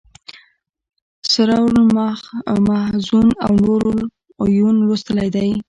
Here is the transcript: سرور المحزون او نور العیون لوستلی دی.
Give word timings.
سرور 1.31 1.73
المحزون 2.51 3.27
او 3.45 3.51
نور 3.65 3.83
العیون 4.41 4.75
لوستلی 4.87 5.29
دی. 5.35 5.49